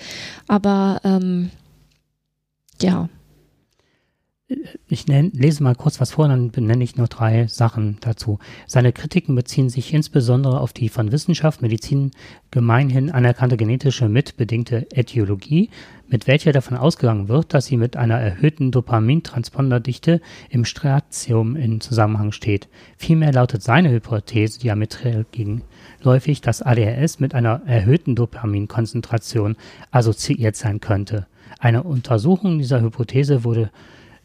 Aber 0.48 1.00
ähm, 1.04 1.50
ja, 2.82 3.08
ich 4.88 5.06
nenn, 5.06 5.30
lese 5.32 5.62
mal 5.62 5.74
kurz 5.74 6.00
was 6.00 6.12
vor, 6.12 6.28
dann 6.28 6.50
benenne 6.50 6.82
ich 6.82 6.96
nur 6.96 7.06
drei 7.06 7.46
Sachen 7.46 7.98
dazu. 8.00 8.38
Seine 8.66 8.92
Kritiken 8.92 9.34
beziehen 9.34 9.70
sich 9.70 9.94
insbesondere 9.94 10.60
auf 10.60 10.72
die 10.72 10.88
von 10.88 11.12
Wissenschaft, 11.12 11.62
Medizin 11.62 12.10
gemeinhin 12.50 13.10
anerkannte 13.10 13.56
genetische 13.56 14.08
mitbedingte 14.08 14.86
Ätiologie, 14.92 15.70
mit 16.08 16.26
welcher 16.26 16.52
davon 16.52 16.76
ausgegangen 16.76 17.28
wird, 17.28 17.54
dass 17.54 17.66
sie 17.66 17.76
mit 17.76 17.96
einer 17.96 18.18
erhöhten 18.18 18.72
Dopamintransponderddichte 18.72 20.20
im 20.48 20.64
Stratium 20.64 21.54
in 21.54 21.80
Zusammenhang 21.80 22.32
steht. 22.32 22.68
Vielmehr 22.96 23.32
lautet 23.32 23.62
seine 23.62 23.90
Hypothese 23.90 24.58
diametral 24.58 25.24
gegenläufig, 25.30 26.40
dass 26.40 26.62
ADHS 26.62 27.20
mit 27.20 27.34
einer 27.34 27.62
erhöhten 27.66 28.16
Dopaminkonzentration 28.16 29.56
assoziiert 29.92 30.56
sein 30.56 30.80
könnte. 30.80 31.26
Eine 31.60 31.84
Untersuchung 31.84 32.58
dieser 32.58 32.80
Hypothese 32.80 33.44
wurde 33.44 33.70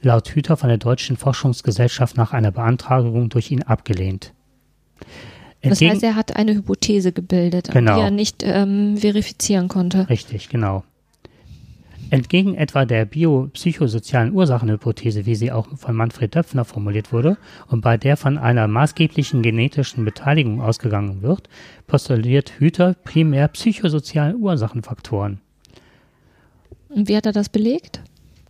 laut 0.02 0.30
Hüter 0.30 0.58
von 0.58 0.70
der 0.70 0.78
Deutschen 0.78 1.18
Forschungsgesellschaft 1.18 2.18
nach 2.18 2.34
einer 2.34 2.52
Beantragung 2.52 3.30
durch 3.30 3.52
ihn 3.52 3.64
abgelehnt. 3.64 4.34
Entgegen 5.62 5.92
das 5.92 5.96
heißt, 5.96 6.04
er 6.04 6.16
hat 6.16 6.36
eine 6.36 6.54
Hypothese 6.54 7.12
gebildet, 7.12 7.72
genau. 7.72 7.96
die 7.96 8.02
er 8.02 8.12
nicht 8.12 8.44
ähm, 8.44 8.98
verifizieren 8.98 9.68
konnte. 9.68 10.08
Richtig, 10.10 10.50
genau. 10.50 10.84
Entgegen 12.12 12.54
etwa 12.54 12.86
der 12.86 13.06
biopsychosozialen 13.06 14.32
Ursachenhypothese, 14.32 15.26
wie 15.26 15.34
sie 15.34 15.52
auch 15.52 15.68
von 15.76 15.96
Manfred 15.96 16.36
Döpfner 16.36 16.64
formuliert 16.64 17.12
wurde 17.12 17.38
und 17.68 17.82
bei 17.82 17.98
der 17.98 18.16
von 18.16 18.38
einer 18.38 18.68
maßgeblichen 18.68 19.42
genetischen 19.42 20.06
Beteiligung 20.06 20.62
ausgegangen 20.62 21.24
wird, 21.24 21.50
postuliert 21.88 22.54
Hüter 22.60 22.94
primär 22.94 23.48
psychosoziale 23.48 24.36
Ursachenfaktoren. 24.36 25.42
Und 26.90 27.10
wie 27.10 27.18
hat 27.18 27.26
er 27.26 27.32
das 27.32 27.50
belegt? 27.50 28.02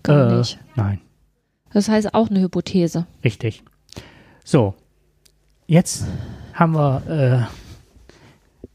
Gar 0.04 0.32
äh, 0.32 0.38
nicht. 0.38 0.60
Nein. 0.76 1.00
Das 1.76 1.88
heißt 1.90 2.14
auch 2.14 2.30
eine 2.30 2.40
Hypothese. 2.40 3.06
Richtig. 3.22 3.62
So, 4.46 4.76
jetzt 5.68 6.06
haben 6.54 6.74
wir, 6.74 7.50
äh, 8.64 8.68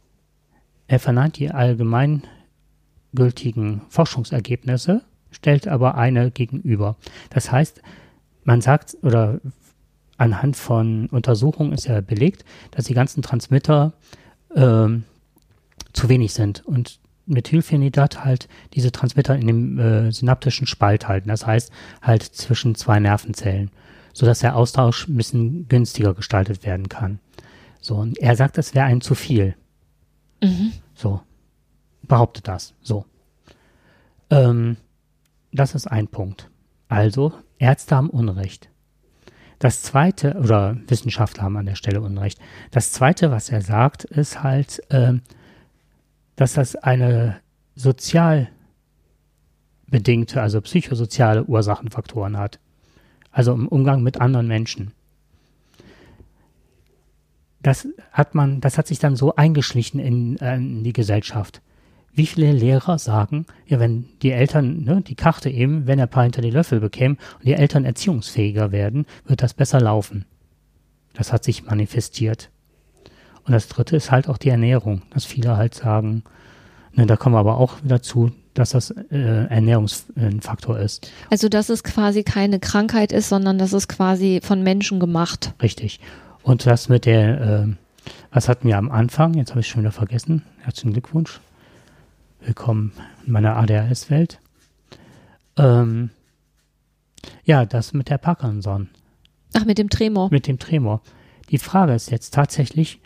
er 0.87 1.01
verneint 1.01 1.39
die 1.39 1.51
allgemeingültigen 1.51 3.81
Forschungsergebnisse, 3.89 5.01
stellt 5.31 5.67
aber 5.67 5.95
eine 5.95 6.31
gegenüber. 6.31 6.97
Das 7.31 7.51
heißt, 7.51 7.81
man 8.45 8.61
sagt, 8.61 8.99
oder 9.01 9.41
anhand 10.19 10.59
von 10.59 11.07
Untersuchungen 11.07 11.73
ist 11.73 11.87
ja 11.87 12.03
belegt, 12.03 12.45
dass 12.71 12.85
die 12.85 12.93
ganzen 12.93 13.23
Transmitter 13.23 13.95
ähm, 14.55 15.05
zu 15.95 16.11
wenig 16.11 16.35
sind 16.35 16.67
und 16.67 17.01
Methylphenidat 17.31 18.25
halt 18.25 18.49
diese 18.75 18.93
Transmitter 18.93 19.37
in 19.37 19.47
dem 19.47 19.79
äh, 19.79 20.13
synaptischen 20.13 20.67
Spalt 20.67 21.09
halten. 21.09 21.29
Das 21.29 21.47
heißt 21.47 21.73
halt 22.03 22.23
zwischen 22.23 22.75
zwei 22.75 23.01
Nervenzellen, 23.01 23.71
sodass 24.13 24.41
der 24.41 24.57
Austausch 24.57 25.09
ein 25.09 25.17
bisschen 25.17 25.69
günstiger 25.69 26.15
gestaltet 26.15 26.65
werden 26.65 26.89
kann. 26.89 27.21
So, 27.81 27.97
und 27.97 28.19
er 28.19 28.37
sagt, 28.37 28.59
das 28.59 28.75
wäre 28.75 28.87
ein 28.87 29.01
zu 29.01 29.15
viel. 29.15 29.55
Mhm. 30.43 30.73
So. 30.95 31.21
Behauptet 32.03 32.49
das. 32.49 32.75
So. 32.83 33.07
Ähm, 34.31 34.77
das 35.53 35.75
ist 35.75 35.87
ein 35.87 36.09
Punkt. 36.09 36.51
Also, 36.89 37.33
Ärzte 37.59 37.97
haben 37.97 38.11
Unrecht. 38.11 38.69
Das 39.59 39.83
zweite, 39.83 40.37
oder 40.37 40.77
Wissenschaftler 40.89 41.45
haben 41.45 41.57
an 41.57 41.67
der 41.67 41.75
Stelle 41.75 42.01
Unrecht. 42.01 42.39
Das 42.71 42.93
zweite, 42.93 43.31
was 43.31 43.51
er 43.51 43.61
sagt, 43.61 44.05
ist 44.05 44.43
halt, 44.43 44.81
äh, 44.91 45.15
dass 46.41 46.55
das 46.55 46.75
eine 46.75 47.39
sozial 47.75 48.49
bedingte, 49.89 50.41
also 50.41 50.63
psychosoziale 50.63 51.45
Ursachenfaktoren 51.45 52.39
hat. 52.39 52.59
Also 53.31 53.53
im 53.53 53.69
Umgang 53.69 54.03
mit 54.03 54.23
anderen 54.23 54.49
Menschen. 54.49 54.93
Das 57.61 57.87
hat 58.11 58.35
man, 58.35 58.63
das 58.63 58.79
hat 58.79 58.87
sich 58.87 58.99
dann 58.99 59.17
so 59.17 59.37
eingeschlichen 59.37 60.01
in, 60.01 60.39
äh, 60.39 60.57
in 60.57 60.83
die 60.83 60.95
Gesellschaft. 60.95 61.61
Wie 62.15 62.25
viele 62.25 62.53
Lehrer 62.53 62.99
sagen, 62.99 63.45
ja, 63.67 63.79
wenn 63.79 64.07
die 64.23 64.31
Eltern, 64.31 64.83
ne, 64.83 65.03
die 65.03 65.17
Karte 65.17 65.51
eben, 65.51 65.87
wenn 65.87 65.99
er 65.99 66.07
ein 66.07 66.11
paar 66.11 66.23
hinter 66.23 66.41
die 66.41 66.51
Löffel 66.51 66.81
bekäme 66.81 67.17
und 67.39 67.45
die 67.45 67.53
Eltern 67.53 67.85
erziehungsfähiger 67.85 68.73
werden, 68.73 69.05
wird 69.27 69.43
das 69.43 69.53
besser 69.53 69.79
laufen. 69.79 70.25
Das 71.13 71.35
hat 71.35 71.45
sich 71.45 71.65
manifestiert. 71.65 72.51
Und 73.45 73.53
das 73.53 73.69
dritte 73.69 73.97
ist 73.97 74.11
halt 74.11 74.29
auch 74.29 74.39
die 74.39 74.51
Ernährung, 74.51 75.03
dass 75.11 75.25
viele 75.25 75.57
halt 75.57 75.75
sagen, 75.75 76.23
ne, 76.93 77.07
da 77.07 77.17
kommen 77.17 77.35
wir 77.35 77.41
aber 77.41 77.59
auch 77.59 77.83
wieder 77.83 78.03
zu, 78.03 78.33
dass 78.55 78.71
das 78.71 78.91
äh, 78.91 79.47
Ernährungsfaktor 79.47 80.79
ist. 80.79 81.11
Also 81.31 81.49
dass 81.49 81.69
es 81.69 81.85
quasi 81.85 82.23
keine 82.23 82.59
Krankheit 82.59 83.13
ist, 83.13 83.29
sondern 83.29 83.59
dass 83.59 83.73
es 83.73 83.89
quasi 83.89 84.41
von 84.43 84.63
Menschen 84.63 85.01
gemacht. 85.01 85.55
Richtig. 85.63 86.01
Und 86.43 86.67
das 86.67 86.89
mit 86.89 87.07
der, 87.07 87.41
äh, 87.41 87.67
was 88.33 88.49
hatten 88.49 88.69
wir 88.69 88.79
am 88.79 88.91
Anfang? 88.91 89.35
Jetzt 89.35 89.51
habe 89.51 89.61
ich 89.61 89.69
schon 89.69 89.83
wieder 89.83 89.93
vergessen. 89.93 90.43
Herzlichen 90.61 90.93
Glückwunsch. 90.93 91.41
Willkommen 92.41 92.93
in 93.27 93.33
meiner 93.33 93.57
ADHS-Welt. 93.57 94.41
Ähm, 95.57 96.11
ja, 97.45 97.67
das 97.67 97.93
mit 97.93 98.09
der 98.09 98.19
Parkinson. 98.19 98.89
Ach, 99.53 99.65
mit 99.65 99.79
dem 99.79 99.91
Tremor. 99.91 100.29
Mit 100.31 100.47
dem 100.47 100.59
Tremor. 100.59 101.03
Die 101.51 101.59
Frage 101.59 101.95
ist 101.95 102.11
jetzt 102.11 102.33
tatsächlich, 102.33 103.01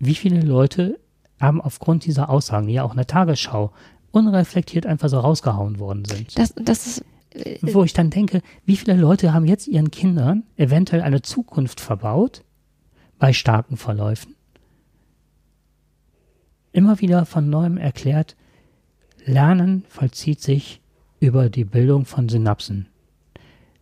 wie 0.00 0.14
viele 0.14 0.40
Leute 0.40 0.98
haben 1.40 1.60
aufgrund 1.60 2.04
dieser 2.04 2.28
Aussagen, 2.28 2.66
die 2.66 2.74
ja 2.74 2.82
auch 2.82 2.90
in 2.90 2.96
der 2.96 3.06
Tagesschau 3.06 3.72
unreflektiert 4.10 4.86
einfach 4.86 5.08
so 5.08 5.20
rausgehauen 5.20 5.78
worden 5.78 6.04
sind. 6.04 6.36
Das, 6.36 6.52
das 6.56 6.86
ist, 6.86 7.04
äh, 7.34 7.58
Wo 7.62 7.84
ich 7.84 7.92
dann 7.92 8.10
denke, 8.10 8.42
wie 8.64 8.76
viele 8.76 8.94
Leute 8.94 9.32
haben 9.32 9.46
jetzt 9.46 9.68
ihren 9.68 9.90
Kindern 9.90 10.44
eventuell 10.56 11.02
eine 11.02 11.22
Zukunft 11.22 11.80
verbaut 11.80 12.42
bei 13.18 13.32
starken 13.32 13.76
Verläufen? 13.76 14.34
Immer 16.72 17.00
wieder 17.00 17.26
von 17.26 17.48
neuem 17.48 17.76
erklärt, 17.76 18.36
Lernen 19.24 19.84
vollzieht 19.88 20.40
sich 20.40 20.80
über 21.20 21.50
die 21.50 21.64
Bildung 21.64 22.04
von 22.04 22.28
Synapsen. 22.28 22.86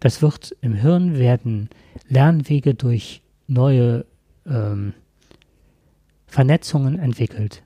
Das 0.00 0.20
wird 0.20 0.56
im 0.60 0.74
Hirn 0.74 1.18
werden 1.18 1.70
Lernwege 2.08 2.74
durch 2.74 3.22
neue 3.46 4.04
ähm, 4.46 4.94
Vernetzungen 6.38 7.00
entwickelt. 7.00 7.64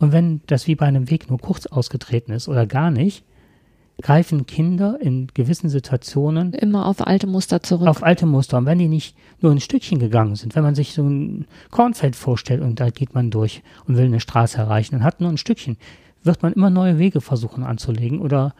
Und 0.00 0.10
wenn 0.10 0.40
das 0.48 0.66
wie 0.66 0.74
bei 0.74 0.86
einem 0.86 1.08
Weg 1.08 1.30
nur 1.30 1.38
kurz 1.38 1.66
ausgetreten 1.66 2.32
ist 2.32 2.48
oder 2.48 2.66
gar 2.66 2.90
nicht, 2.90 3.24
greifen 4.02 4.44
Kinder 4.44 4.98
in 5.00 5.28
gewissen 5.34 5.68
Situationen 5.68 6.52
immer 6.52 6.86
auf 6.86 7.06
alte 7.06 7.28
Muster 7.28 7.62
zurück. 7.62 7.86
Auf 7.86 8.02
alte 8.02 8.26
Muster. 8.26 8.58
Und 8.58 8.66
wenn 8.66 8.80
die 8.80 8.88
nicht 8.88 9.16
nur 9.40 9.52
ein 9.52 9.60
Stückchen 9.60 10.00
gegangen 10.00 10.34
sind, 10.34 10.56
wenn 10.56 10.64
man 10.64 10.74
sich 10.74 10.94
so 10.94 11.04
ein 11.04 11.46
Kornfeld 11.70 12.16
vorstellt 12.16 12.60
und 12.60 12.80
da 12.80 12.90
geht 12.90 13.14
man 13.14 13.30
durch 13.30 13.62
und 13.86 13.96
will 13.96 14.06
eine 14.06 14.18
Straße 14.18 14.58
erreichen 14.58 14.96
und 14.96 15.04
hat 15.04 15.20
nur 15.20 15.30
ein 15.30 15.38
Stückchen, 15.38 15.76
wird 16.24 16.42
man 16.42 16.54
immer 16.54 16.70
neue 16.70 16.98
Wege 16.98 17.20
versuchen 17.20 17.62
anzulegen 17.62 18.18
oder 18.20 18.56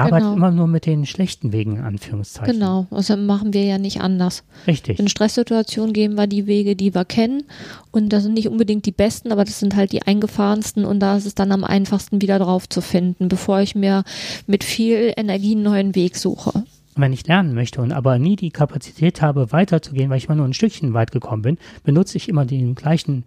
arbeitet 0.00 0.24
genau. 0.24 0.36
immer 0.36 0.50
nur 0.50 0.66
mit 0.66 0.86
den 0.86 1.06
schlechten 1.06 1.52
Wegen, 1.52 1.76
in 1.76 1.84
Anführungszeichen. 1.84 2.54
Genau, 2.54 2.86
also 2.90 3.16
machen 3.16 3.52
wir 3.52 3.64
ja 3.64 3.78
nicht 3.78 4.00
anders. 4.00 4.44
Richtig. 4.66 4.98
In 4.98 5.08
Stresssituationen 5.08 5.92
gehen 5.92 6.14
wir 6.14 6.26
die 6.26 6.46
Wege, 6.46 6.76
die 6.76 6.94
wir 6.94 7.04
kennen. 7.04 7.44
Und 7.90 8.12
das 8.12 8.22
sind 8.22 8.34
nicht 8.34 8.48
unbedingt 8.48 8.86
die 8.86 8.92
besten, 8.92 9.32
aber 9.32 9.44
das 9.44 9.58
sind 9.58 9.76
halt 9.76 9.92
die 9.92 10.02
eingefahrensten 10.02 10.84
und 10.84 11.00
da 11.00 11.16
ist 11.16 11.26
es 11.26 11.34
dann 11.34 11.52
am 11.52 11.64
einfachsten 11.64 12.20
wieder 12.22 12.38
drauf 12.38 12.68
zu 12.68 12.80
finden, 12.80 13.28
bevor 13.28 13.60
ich 13.60 13.74
mir 13.74 14.04
mit 14.46 14.64
viel 14.64 15.12
Energie 15.16 15.52
einen 15.52 15.62
neuen 15.62 15.94
Weg 15.94 16.16
suche. 16.16 16.64
Wenn 16.96 17.12
ich 17.12 17.26
lernen 17.26 17.54
möchte 17.54 17.80
und 17.80 17.92
aber 17.92 18.18
nie 18.18 18.36
die 18.36 18.50
Kapazität 18.50 19.22
habe, 19.22 19.52
weiterzugehen, 19.52 20.10
weil 20.10 20.18
ich 20.18 20.28
mal 20.28 20.34
nur 20.34 20.46
ein 20.46 20.54
Stückchen 20.54 20.92
weit 20.92 21.12
gekommen 21.12 21.42
bin, 21.42 21.58
benutze 21.84 22.16
ich 22.16 22.28
immer 22.28 22.44
den 22.44 22.74
gleichen 22.74 23.24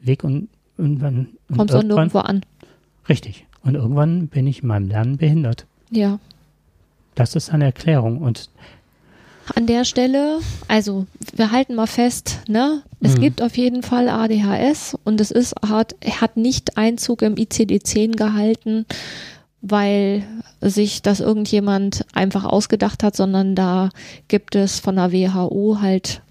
Weg 0.00 0.24
und 0.24 0.48
irgendwann. 0.76 1.28
Kommt 1.54 1.74
auch 1.74 1.82
nirgendwo 1.82 2.18
an. 2.18 2.42
Richtig. 3.08 3.46
Und 3.62 3.74
irgendwann 3.74 4.28
bin 4.28 4.46
ich 4.46 4.62
in 4.62 4.68
meinem 4.68 4.88
Lernen 4.88 5.16
behindert. 5.16 5.66
Ja. 5.94 6.18
Das 7.14 7.36
ist 7.36 7.50
eine 7.50 7.66
Erklärung 7.66 8.18
und 8.18 8.48
an 9.54 9.66
der 9.66 9.84
Stelle, 9.84 10.40
also 10.68 11.06
wir 11.34 11.50
halten 11.50 11.74
mal 11.74 11.86
fest, 11.86 12.40
ne? 12.48 12.82
Es 13.00 13.16
mhm. 13.16 13.20
gibt 13.20 13.42
auf 13.42 13.58
jeden 13.58 13.82
Fall 13.82 14.08
ADHS 14.08 14.96
und 15.04 15.20
es 15.20 15.30
ist 15.30 15.54
hat, 15.68 15.94
hat 16.18 16.38
nicht 16.38 16.78
Einzug 16.78 17.20
im 17.20 17.34
ICD-10 17.34 18.16
gehalten, 18.16 18.86
weil 19.60 20.24
sich 20.62 21.02
das 21.02 21.20
irgendjemand 21.20 22.06
einfach 22.14 22.44
ausgedacht 22.44 23.02
hat, 23.02 23.16
sondern 23.16 23.54
da 23.54 23.90
gibt 24.28 24.56
es 24.56 24.80
von 24.80 24.96
der 24.96 25.12
WHO 25.12 25.78
halt 25.80 26.22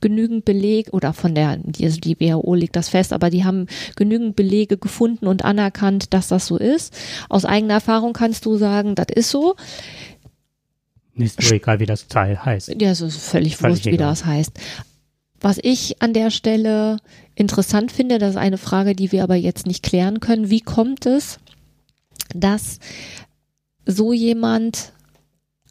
genügend 0.00 0.44
Beleg 0.44 0.92
oder 0.92 1.12
von 1.12 1.34
der, 1.34 1.58
also 1.80 2.00
die 2.00 2.18
WHO 2.18 2.54
legt 2.54 2.76
das 2.76 2.88
fest, 2.88 3.12
aber 3.12 3.30
die 3.30 3.44
haben 3.44 3.66
genügend 3.96 4.36
Belege 4.36 4.76
gefunden 4.76 5.26
und 5.26 5.44
anerkannt, 5.44 6.12
dass 6.14 6.28
das 6.28 6.46
so 6.46 6.56
ist. 6.56 6.94
Aus 7.28 7.44
eigener 7.44 7.74
Erfahrung 7.74 8.12
kannst 8.12 8.46
du 8.46 8.56
sagen, 8.56 8.94
das 8.94 9.06
ist 9.14 9.30
so. 9.30 9.56
Ist 11.16 11.42
nur 11.42 11.52
egal, 11.52 11.80
wie 11.80 11.86
das 11.86 12.06
Teil 12.06 12.44
heißt. 12.44 12.74
Ja, 12.80 12.90
es 12.90 13.00
ist 13.00 13.16
völlig, 13.16 13.56
völlig 13.56 13.76
wurscht, 13.76 13.86
egal. 13.86 13.92
wie 13.92 13.98
das 13.98 14.24
heißt. 14.24 14.52
Was 15.40 15.58
ich 15.62 16.02
an 16.02 16.12
der 16.12 16.30
Stelle 16.30 16.98
interessant 17.34 17.92
finde, 17.92 18.18
das 18.18 18.30
ist 18.30 18.36
eine 18.36 18.58
Frage, 18.58 18.94
die 18.94 19.12
wir 19.12 19.22
aber 19.22 19.36
jetzt 19.36 19.66
nicht 19.66 19.84
klären 19.84 20.20
können. 20.20 20.50
Wie 20.50 20.60
kommt 20.60 21.06
es, 21.06 21.38
dass 22.34 22.78
so 23.86 24.12
jemand 24.12 24.92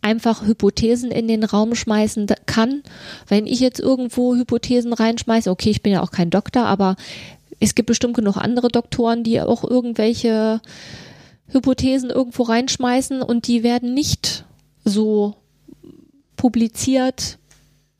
einfach 0.01 0.46
Hypothesen 0.46 1.12
in 1.12 1.27
den 1.27 1.44
Raum 1.44 1.75
schmeißen 1.75 2.27
kann. 2.46 2.84
Wenn 3.27 3.46
ich 3.46 3.60
jetzt 3.60 3.80
irgendwo 3.80 4.36
Hypothesen 4.36 4.94
reinschmeiße, 4.94 5.50
okay, 5.50 5.70
ich 5.70 5.82
bin 5.82 5.94
ja 5.94 6.01
auch 6.01 6.12
kein 6.12 6.30
Doktor, 6.30 6.66
aber 6.66 6.96
es 7.60 7.75
gibt 7.75 7.88
bestimmt 7.88 8.16
genug 8.16 8.38
andere 8.38 8.70
Doktoren, 8.70 9.24
die 9.24 9.42
auch 9.42 9.63
irgendwelche 9.63 10.62
Hypothesen 11.48 12.10
irgendwo 12.10 12.44
reinschmeißen 12.44 13.22
und 13.22 13.48
die 13.48 13.63
werden 13.63 13.94
nicht 13.94 14.46
so 14.84 15.36
publiziert, 16.36 17.39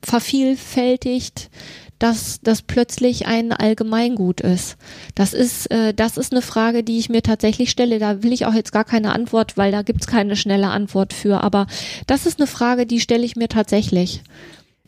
vervielfältigt, 0.02 1.50
dass 1.98 2.40
das 2.42 2.62
plötzlich 2.62 3.26
ein 3.26 3.52
Allgemeingut 3.52 4.40
ist. 4.40 4.76
Das 5.14 5.34
ist, 5.34 5.70
äh, 5.70 5.92
das 5.92 6.16
ist 6.16 6.32
eine 6.32 6.42
Frage, 6.42 6.84
die 6.84 6.98
ich 6.98 7.08
mir 7.08 7.22
tatsächlich 7.22 7.70
stelle. 7.70 7.98
Da 7.98 8.22
will 8.22 8.32
ich 8.32 8.46
auch 8.46 8.54
jetzt 8.54 8.72
gar 8.72 8.84
keine 8.84 9.12
Antwort, 9.12 9.56
weil 9.56 9.72
da 9.72 9.82
gibt's 9.82 10.06
keine 10.06 10.36
schnelle 10.36 10.68
Antwort 10.68 11.12
für. 11.12 11.42
Aber 11.42 11.66
das 12.06 12.26
ist 12.26 12.38
eine 12.38 12.46
Frage, 12.46 12.86
die 12.86 13.00
stelle 13.00 13.24
ich 13.24 13.36
mir 13.36 13.48
tatsächlich. 13.48 14.22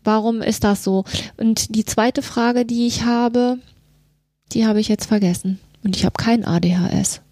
Warum 0.05 0.41
ist 0.41 0.65
das 0.65 0.85
so? 0.85 1.05
Und 1.37 1.75
die 1.75 1.85
zweite 1.85 2.23
Frage, 2.23 2.65
die 2.65 2.87
ich 2.87 3.05
habe, 3.05 3.59
die 4.53 4.67
habe 4.67 4.81
ich 4.81 4.89
jetzt 4.89 5.07
vergessen. 5.07 5.59
Und 5.83 5.97
ich 5.97 6.05
habe 6.05 6.15
kein 6.17 6.45
ADHS. 6.45 7.23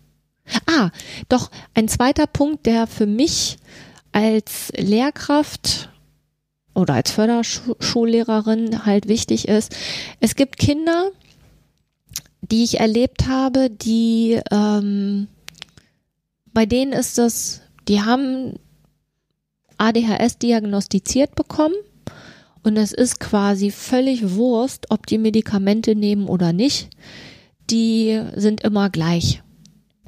Ah, 0.66 0.90
doch 1.28 1.50
ein 1.74 1.88
zweiter 1.88 2.26
Punkt, 2.26 2.66
der 2.66 2.86
für 2.86 3.06
mich 3.06 3.58
als 4.12 4.72
Lehrkraft 4.76 5.90
oder 6.78 6.94
als 6.94 7.10
Förderschullehrerin 7.10 8.86
halt 8.86 9.08
wichtig 9.08 9.48
ist. 9.48 9.76
Es 10.20 10.36
gibt 10.36 10.58
Kinder, 10.58 11.10
die 12.40 12.64
ich 12.64 12.80
erlebt 12.80 13.26
habe, 13.26 13.68
die 13.68 14.40
ähm, 14.50 15.28
bei 16.54 16.66
denen 16.66 16.92
ist 16.92 17.18
das, 17.18 17.60
die 17.88 18.00
haben 18.02 18.54
ADHS 19.76 20.38
diagnostiziert 20.38 21.34
bekommen 21.34 21.74
und 22.62 22.76
es 22.76 22.92
ist 22.92 23.20
quasi 23.20 23.70
völlig 23.70 24.34
Wurst, 24.34 24.86
ob 24.90 25.06
die 25.06 25.18
Medikamente 25.18 25.94
nehmen 25.94 26.26
oder 26.26 26.52
nicht. 26.52 26.90
Die 27.70 28.20
sind 28.34 28.62
immer 28.62 28.88
gleich. 28.90 29.42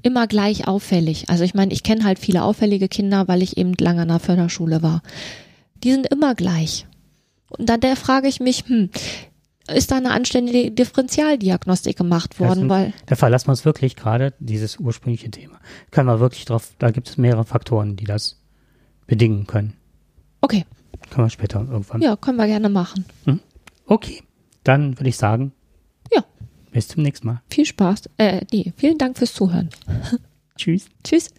Immer 0.02 0.26
gleich 0.26 0.66
auffällig. 0.66 1.28
Also 1.28 1.44
ich 1.44 1.52
meine, 1.54 1.72
ich 1.72 1.82
kenne 1.82 2.04
halt 2.04 2.18
viele 2.18 2.42
auffällige 2.42 2.88
Kinder, 2.88 3.28
weil 3.28 3.42
ich 3.42 3.58
eben 3.58 3.74
lange 3.78 4.02
an 4.02 4.08
der 4.08 4.18
Förderschule 4.18 4.82
war 4.82 5.02
die 5.82 5.92
sind 5.92 6.06
immer 6.06 6.34
gleich. 6.34 6.86
Und 7.48 7.68
dann 7.68 7.80
der 7.80 7.96
frage 7.96 8.28
ich 8.28 8.40
mich, 8.40 8.64
hm, 8.66 8.90
ist 9.74 9.90
da 9.90 9.96
eine 9.96 10.10
anständige 10.10 10.70
Differentialdiagnostik 10.70 11.96
gemacht 11.96 12.40
worden? 12.40 12.64
Ein, 12.64 12.68
weil 12.68 12.92
da 13.06 13.16
verlassen 13.16 13.48
wir 13.48 13.52
uns 13.52 13.64
wirklich 13.64 13.96
gerade 13.96 14.34
dieses 14.38 14.78
ursprüngliche 14.78 15.30
Thema. 15.30 15.60
Können 15.90 16.08
wir 16.08 16.20
wirklich 16.20 16.44
drauf, 16.44 16.72
da 16.78 16.90
gibt 16.90 17.08
es 17.08 17.16
mehrere 17.18 17.44
Faktoren, 17.44 17.96
die 17.96 18.04
das 18.04 18.40
bedingen 19.06 19.46
können. 19.46 19.74
Okay. 20.40 20.64
Können 21.10 21.26
wir 21.26 21.30
später 21.30 21.60
irgendwann. 21.60 22.02
Ja, 22.02 22.16
können 22.16 22.38
wir 22.38 22.46
gerne 22.46 22.68
machen. 22.68 23.04
Hm? 23.24 23.40
Okay, 23.86 24.22
dann 24.64 24.98
würde 24.98 25.08
ich 25.08 25.16
sagen. 25.16 25.52
Ja. 26.12 26.24
Bis 26.70 26.88
zum 26.88 27.02
nächsten 27.02 27.26
Mal. 27.26 27.42
Viel 27.50 27.66
Spaß. 27.66 28.02
Äh, 28.18 28.42
nee, 28.52 28.72
vielen 28.76 28.98
Dank 28.98 29.18
fürs 29.18 29.34
Zuhören. 29.34 29.70
Tschüss. 30.56 30.86
Tschüss. 31.02 31.30